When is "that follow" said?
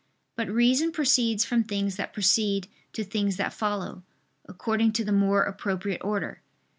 3.37-4.01